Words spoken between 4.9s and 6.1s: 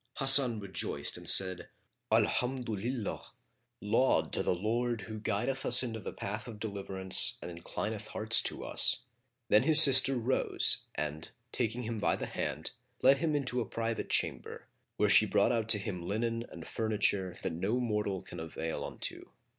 who guideth us into